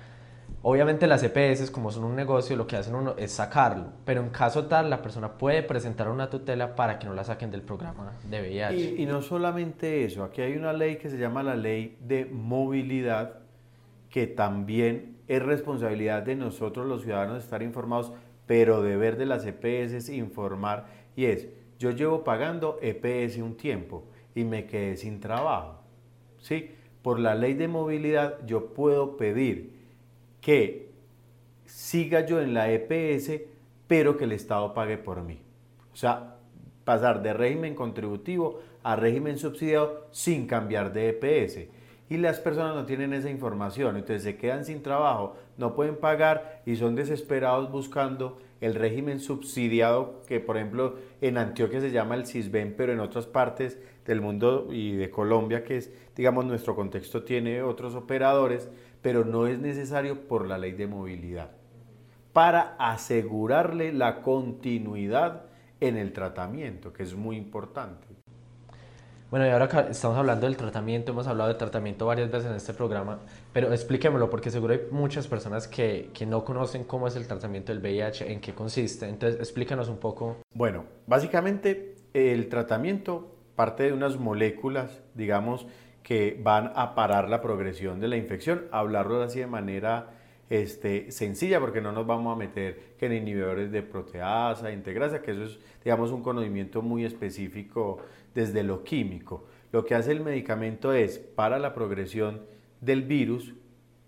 [0.62, 4.30] Obviamente las EPS, como son un negocio, lo que hacen uno es sacarlo, pero en
[4.30, 8.14] caso tal, la persona puede presentar una tutela para que no la saquen del programa
[8.24, 8.74] de VIH.
[8.74, 12.24] Y, y no solamente eso, aquí hay una ley que se llama la ley de
[12.24, 13.40] movilidad,
[14.08, 18.12] que también es responsabilidad de nosotros los ciudadanos estar informados,
[18.46, 24.44] pero deber de las EPS informar, y es, yo llevo pagando EPS un tiempo y
[24.44, 25.80] me quedé sin trabajo.
[26.40, 26.72] ¿sí?
[27.02, 29.78] Por la ley de movilidad yo puedo pedir
[30.40, 30.90] que
[31.64, 33.42] siga yo en la EPS,
[33.86, 35.40] pero que el Estado pague por mí.
[35.92, 36.36] O sea,
[36.84, 41.68] pasar de régimen contributivo a régimen subsidiado sin cambiar de EPS.
[42.10, 46.62] Y las personas no tienen esa información, entonces se quedan sin trabajo, no pueden pagar
[46.64, 52.26] y son desesperados buscando el régimen subsidiado que por ejemplo en Antioquia se llama el
[52.26, 57.24] CISBEN, pero en otras partes del mundo y de Colombia, que es, digamos, nuestro contexto
[57.24, 58.68] tiene otros operadores,
[59.02, 61.50] pero no es necesario por la ley de movilidad,
[62.32, 65.44] para asegurarle la continuidad
[65.80, 68.07] en el tratamiento, que es muy importante.
[69.30, 72.72] Bueno, y ahora estamos hablando del tratamiento, hemos hablado de tratamiento varias veces en este
[72.72, 73.18] programa,
[73.52, 77.70] pero explíquemelo porque seguro hay muchas personas que, que, no conocen cómo es el tratamiento
[77.70, 79.06] del VIH, en qué consiste.
[79.06, 80.38] Entonces, explícanos un poco.
[80.54, 85.66] Bueno, básicamente el tratamiento parte de unas moléculas, digamos,
[86.02, 88.66] que van a parar la progresión de la infección.
[88.70, 90.10] Hablarlo así de manera
[90.50, 95.32] este, sencilla porque no nos vamos a meter que en inhibidores de proteasa, integrasa, que
[95.32, 97.98] eso es, digamos, un conocimiento muy específico
[98.34, 99.44] desde lo químico.
[99.72, 102.42] Lo que hace el medicamento es, para la progresión
[102.80, 103.54] del virus,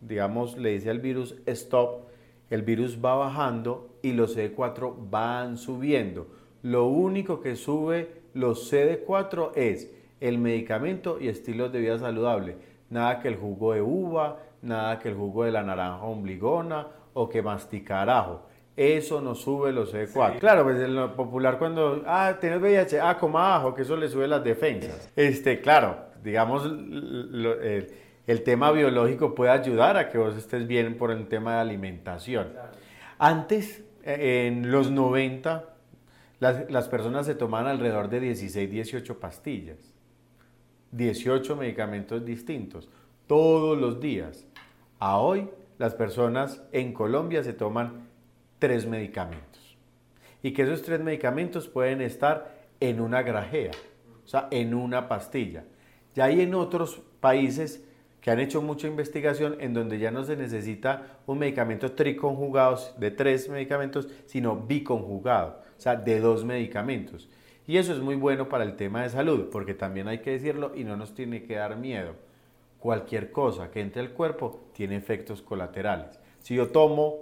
[0.01, 2.09] digamos, le dice al virus stop,
[2.49, 6.29] el virus va bajando y los CD4 van subiendo.
[6.63, 12.57] Lo único que sube los CD4 es el medicamento y estilos de vida saludable.
[12.89, 17.29] Nada que el jugo de uva, nada que el jugo de la naranja ombligona o
[17.29, 18.47] que masticar ajo.
[18.77, 20.39] Eso no sube los CD4.
[20.39, 24.09] Claro, pues en lo popular cuando, ah, tienes VIH, ah, coma ajo, que eso le
[24.09, 25.11] sube las defensas.
[25.17, 31.27] Este, claro, digamos, el, tema biológico puede ayudar a que vos estés bien por el
[31.27, 32.53] tema de alimentación.
[33.19, 35.65] Antes, eh, en los 90,
[36.39, 39.93] las, las personas se tomaban alrededor de 16, 18 pastillas.
[40.93, 42.89] 18 medicamentos distintos
[43.27, 44.45] todos los días.
[45.01, 48.11] A hoy las personas en Colombia se toman
[48.59, 49.79] tres medicamentos.
[50.43, 53.71] Y que esos tres medicamentos pueden estar en una grajea,
[54.23, 55.65] o sea, en una pastilla.
[56.15, 57.83] Ya hay en otros países
[58.21, 63.11] que han hecho mucha investigación en donde ya no se necesita un medicamento triconjugado de
[63.11, 67.31] tres medicamentos, sino biconjugado, o sea, de dos medicamentos.
[67.67, 70.73] Y eso es muy bueno para el tema de salud, porque también hay que decirlo
[70.77, 72.17] y no nos tiene que dar miedo.
[72.81, 76.19] Cualquier cosa que entre al cuerpo tiene efectos colaterales.
[76.41, 77.19] Si yo tomo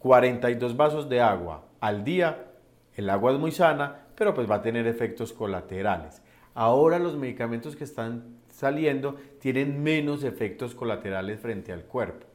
[0.00, 2.46] 42 vasos de agua al día,
[2.94, 6.20] el agua es muy sana, pero pues va a tener efectos colaterales.
[6.54, 12.26] Ahora los medicamentos que están saliendo tienen menos efectos colaterales frente al cuerpo.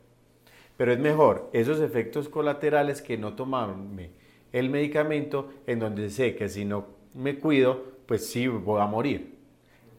[0.78, 4.12] Pero es mejor esos efectos colaterales que no tomarme
[4.52, 9.41] el medicamento en donde sé que si no me cuido, pues sí voy a morir.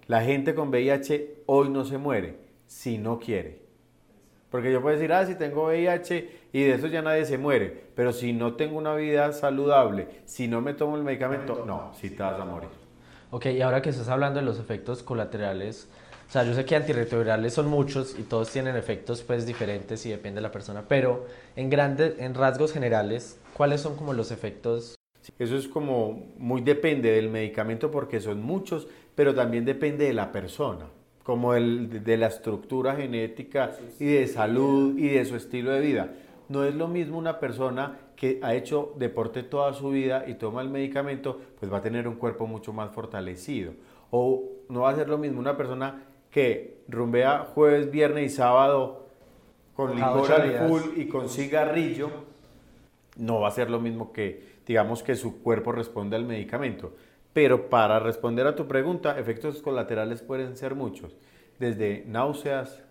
[0.08, 2.36] La gente con VIH hoy no se muere
[2.66, 3.62] si no quiere.
[4.50, 7.84] Porque yo puedo decir, ah, si tengo VIH y de eso ya nadie se muere,
[7.94, 12.10] pero si no tengo una vida saludable, si no me tomo el medicamento, no, si
[12.10, 12.68] te vas a morir.
[13.30, 15.88] Ok, y ahora que estás hablando de los efectos colaterales,
[16.28, 20.10] o sea, yo sé que antirretrovirales son muchos y todos tienen efectos pues diferentes y
[20.10, 24.96] depende de la persona, pero en grandes, en rasgos generales, ¿cuáles son como los efectos
[25.38, 30.32] eso es como muy depende del medicamento porque son muchos, pero también depende de la
[30.32, 30.86] persona,
[31.22, 36.12] como el, de la estructura genética y de salud y de su estilo de vida.
[36.48, 40.62] No es lo mismo una persona que ha hecho deporte toda su vida y toma
[40.62, 43.72] el medicamento, pues va a tener un cuerpo mucho más fortalecido.
[44.10, 49.06] O no va a ser lo mismo una persona que rumbea jueves, viernes y sábado
[49.74, 52.10] con licor al full y con cigarrillo,
[53.16, 56.94] no va a ser lo mismo que digamos que su cuerpo responde al medicamento.
[57.32, 61.16] Pero para responder a tu pregunta, efectos colaterales pueden ser muchos,
[61.58, 62.82] desde náuseas,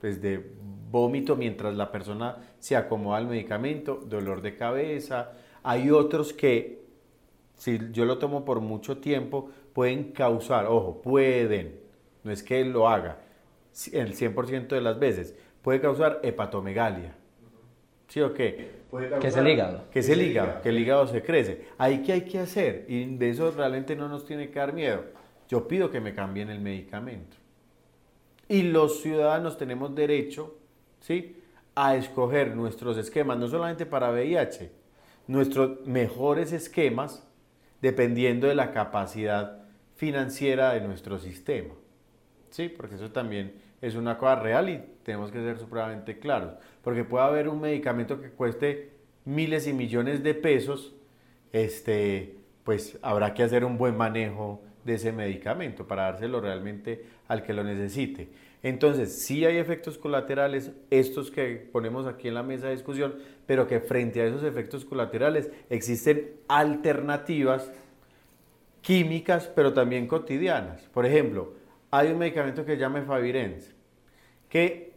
[0.00, 0.52] desde
[0.90, 5.32] vómito mientras la persona se acomoda al medicamento, dolor de cabeza.
[5.62, 6.82] Hay otros que,
[7.56, 11.80] si yo lo tomo por mucho tiempo, pueden causar, ojo, pueden,
[12.24, 13.18] no es que lo haga,
[13.92, 17.14] el 100% de las veces, puede causar hepatomegalia.
[18.12, 18.82] ¿Sí o qué?
[19.22, 19.84] que es el hígado.
[19.90, 21.68] Que es el hígado, que el hígado se crece.
[21.78, 25.02] Ahí qué hay que hacer, y de eso realmente no nos tiene que dar miedo.
[25.48, 27.38] Yo pido que me cambien el medicamento.
[28.50, 30.58] Y los ciudadanos tenemos derecho,
[31.00, 31.38] ¿sí?
[31.74, 34.70] A escoger nuestros esquemas, no solamente para VIH,
[35.26, 37.26] nuestros mejores esquemas,
[37.80, 39.62] dependiendo de la capacidad
[39.94, 41.72] financiera de nuestro sistema.
[42.50, 42.68] ¿Sí?
[42.68, 47.24] Porque eso también es una cosa real y tenemos que ser supremamente claros, porque puede
[47.24, 48.92] haber un medicamento que cueste
[49.24, 50.94] miles y millones de pesos,
[51.52, 57.42] este, pues habrá que hacer un buen manejo de ese medicamento para dárselo realmente al
[57.42, 58.28] que lo necesite.
[58.62, 63.16] Entonces, sí hay efectos colaterales, estos que ponemos aquí en la mesa de discusión,
[63.46, 67.72] pero que frente a esos efectos colaterales existen alternativas
[68.80, 70.82] químicas, pero también cotidianas.
[70.92, 71.54] Por ejemplo,
[71.92, 73.74] hay un medicamento que se llama Favirenz,
[74.48, 74.94] que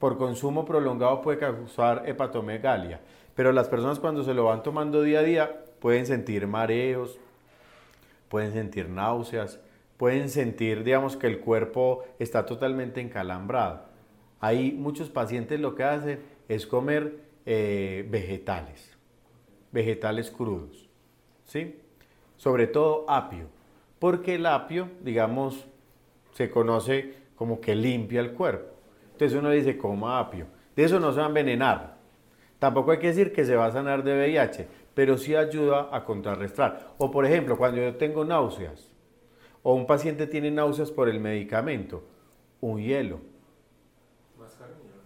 [0.00, 3.00] por consumo prolongado puede causar hepatomegalia,
[3.36, 7.20] pero las personas cuando se lo van tomando día a día pueden sentir mareos,
[8.28, 9.60] pueden sentir náuseas,
[9.96, 13.84] pueden sentir, digamos, que el cuerpo está totalmente encalambrado.
[14.40, 18.96] Hay muchos pacientes lo que hacen es comer eh, vegetales,
[19.70, 20.88] vegetales crudos,
[21.44, 21.78] ¿sí?
[22.36, 23.46] Sobre todo apio,
[24.00, 25.68] porque el apio, digamos,
[26.34, 28.74] se conoce como que limpia el cuerpo.
[29.12, 30.46] Entonces uno dice, coma apio.
[30.76, 31.94] De eso no se va a envenenar.
[32.58, 36.04] Tampoco hay que decir que se va a sanar de VIH, pero sí ayuda a
[36.04, 36.94] contrarrestar.
[36.98, 38.90] O por ejemplo, cuando yo tengo náuseas,
[39.62, 42.04] o un paciente tiene náuseas por el medicamento,
[42.60, 43.20] un hielo.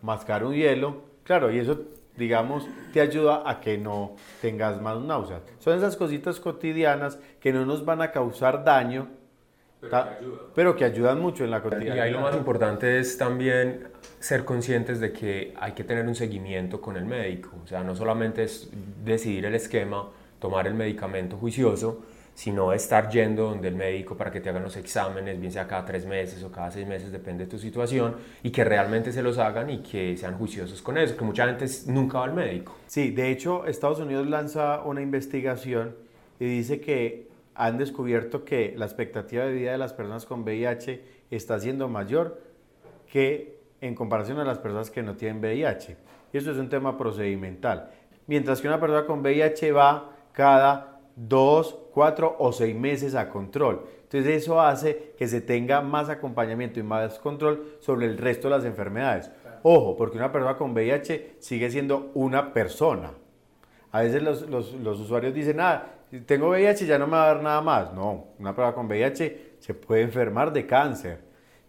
[0.03, 1.03] Mascar un hielo.
[1.25, 1.81] Claro, y eso,
[2.17, 5.43] digamos, te ayuda a que no tengas más náuseas.
[5.59, 9.09] Son esas cositas cotidianas que no nos van a causar daño,
[10.55, 11.97] pero que, ayudan mucho en la cotidianidad.
[11.97, 16.15] Y ahí lo más importante es también ser conscientes de que hay que tener un
[16.15, 17.51] seguimiento con el médico.
[17.63, 18.71] O sea, no solamente es
[19.05, 20.09] decidir el esquema,
[20.41, 22.03] tomar el medicamento juicioso,
[22.35, 25.85] sino estar yendo donde el médico para que te hagan los exámenes, bien sea cada
[25.85, 28.15] tres meses o cada seis meses, depende de tu situación,
[28.45, 31.67] y que realmente se los hagan y que sean juiciosos con eso, que mucha gente
[31.87, 32.77] nunca va al médico.
[32.87, 35.97] Sí, de hecho Estados Unidos lanza una investigación
[36.39, 37.28] y dice que
[37.59, 42.41] han descubierto que la expectativa de vida de las personas con VIH está siendo mayor
[43.11, 45.97] que en comparación a las personas que no tienen VIH.
[46.33, 47.91] Y eso es un tema procedimental.
[48.29, 53.85] Mientras que una persona con VIH va cada dos, cuatro o seis meses a control.
[54.05, 58.57] Entonces eso hace que se tenga más acompañamiento y más control sobre el resto de
[58.57, 59.33] las enfermedades.
[59.65, 63.11] Ojo, porque una persona con VIH sigue siendo una persona.
[63.91, 67.35] A veces los, los, los usuarios dicen, ah, tengo VIH ya no me va a
[67.35, 67.93] dar nada más.
[67.93, 71.21] No, una persona con VIH se puede enfermar de cáncer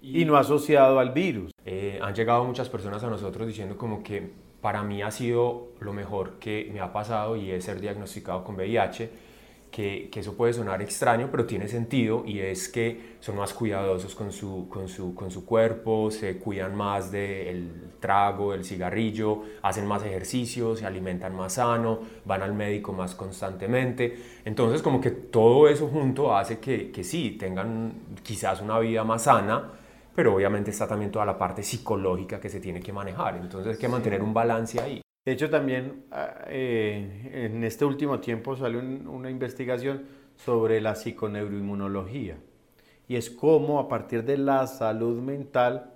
[0.01, 1.51] y, no asociado al virus.
[1.65, 4.31] Eh, han llegado muchas personas a nosotros diciendo como que
[4.61, 8.55] para mí ha sido lo mejor que me ha pasado y es ser diagnosticado con
[8.55, 9.09] VIH
[9.71, 14.31] que, eso puede sonar extraño, pero tiene sentido y es que son más cuidadosos con
[14.31, 20.03] su, con su, con su cuerpo, se cuidan más del trago, del cigarrillo, hacen más
[20.03, 24.17] ejercicio, se alimentan más sano, van al médico más constantemente.
[24.45, 27.93] Entonces como que todo eso junto hace que, que sí, tengan
[28.23, 29.71] quizás una vida más sana,
[30.15, 33.37] pero obviamente está también toda la parte psicológica que se tiene que manejar.
[33.37, 35.01] Entonces hay que mantener un balance ahí.
[35.25, 40.05] De hecho, también ah, eh, en este último tiempo salió una investigación
[40.35, 42.37] sobre la psiconeuroinmunología
[43.07, 45.93] y es cómo a partir de la salud mental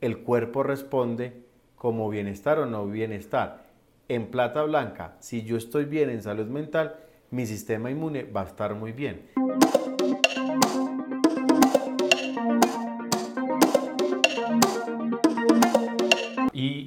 [0.00, 1.44] el cuerpo responde
[1.76, 3.66] como bienestar o no bienestar.
[4.08, 6.96] En plata blanca, si yo estoy bien en salud mental,
[7.30, 9.22] mi sistema inmune va a estar muy bien.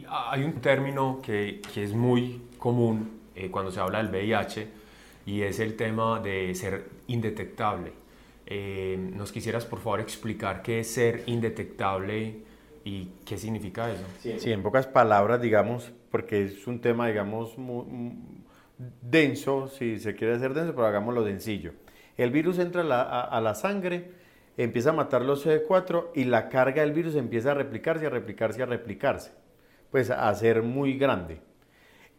[0.09, 4.67] Hay un término que, que es muy común eh, cuando se habla del VIH
[5.25, 7.93] y es el tema de ser indetectable.
[8.45, 12.35] Eh, ¿Nos quisieras por favor explicar qué es ser indetectable
[12.83, 14.03] y qué significa eso?
[14.19, 17.85] Sí, en pocas palabras, digamos, porque es un tema, digamos, muy,
[19.01, 21.73] denso, si se quiere hacer denso, pero hagámoslo sencillo.
[22.17, 24.11] El virus entra a la, a la sangre,
[24.57, 28.63] empieza a matar los CD4 y la carga del virus empieza a replicarse, a replicarse,
[28.63, 29.38] a replicarse
[29.91, 31.39] pues a ser muy grande.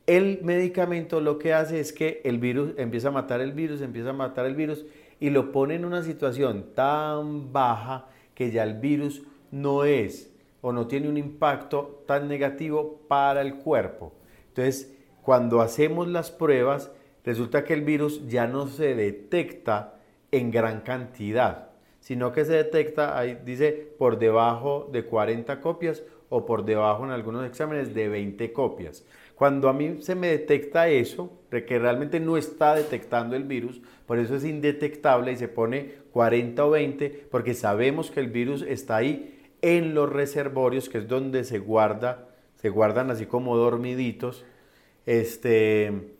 [0.06, 4.10] El medicamento lo que hace es que el virus empieza a matar el virus, empieza
[4.10, 4.84] a matar el virus
[5.20, 10.72] y lo pone en una situación tan baja que ya el virus no es o
[10.72, 14.12] no tiene un impacto tan negativo para el cuerpo.
[14.48, 14.92] Entonces,
[15.22, 16.90] cuando hacemos las pruebas,
[17.24, 19.94] resulta que el virus ya no se detecta
[20.32, 21.68] en gran cantidad,
[22.00, 27.10] sino que se detecta, ahí dice, por debajo de 40 copias o por debajo en
[27.10, 29.04] algunos exámenes de 20 copias.
[29.34, 34.18] Cuando a mí se me detecta eso, que realmente no está detectando el virus, por
[34.18, 38.96] eso es indetectable y se pone 40 o 20, porque sabemos que el virus está
[38.96, 44.44] ahí en los reservorios, que es donde se guarda, se guardan así como dormiditos.
[45.06, 46.12] Este,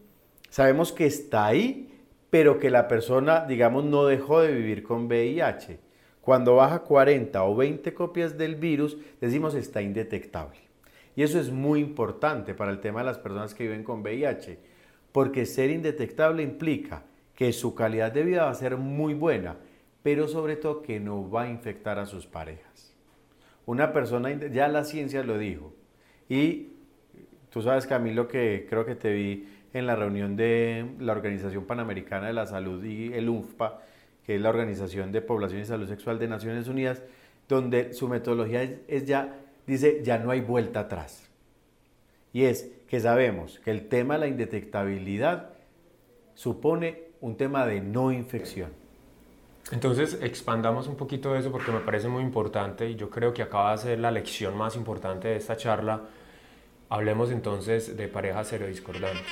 [0.48, 2.00] sabemos que está ahí,
[2.30, 5.89] pero que la persona, digamos, no dejó de vivir con VIH.
[6.20, 10.58] Cuando baja 40 o 20 copias del virus, decimos está indetectable.
[11.16, 14.58] Y eso es muy importante para el tema de las personas que viven con VIH,
[15.12, 17.02] porque ser indetectable implica
[17.34, 19.56] que su calidad de vida va a ser muy buena,
[20.02, 22.94] pero sobre todo que no va a infectar a sus parejas.
[23.66, 25.72] Una persona, ya la ciencia lo dijo,
[26.28, 26.68] y
[27.50, 32.26] tú sabes Camilo que creo que te vi en la reunión de la Organización Panamericana
[32.26, 33.80] de la Salud y el UNFPA,
[34.24, 37.02] que es la Organización de Población y Salud Sexual de Naciones Unidas,
[37.48, 41.28] donde su metodología es, ya, dice, ya no hay vuelta atrás.
[42.32, 45.50] Y es que sabemos que el tema de la indetectabilidad
[46.34, 48.72] supone un tema de no infección.
[49.72, 53.72] Entonces, expandamos un poquito eso porque me parece muy importante y yo creo que acaba
[53.72, 56.00] de ser la lección más importante de esta charla.
[56.88, 59.26] Hablemos entonces de parejas serodiscordantes.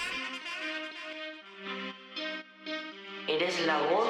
[3.27, 4.08] Eres la voz